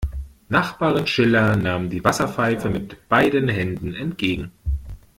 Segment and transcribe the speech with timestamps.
[0.49, 4.51] Nachbarin Schiller nahm die Wasserpfeife mit beiden Händen entgegen.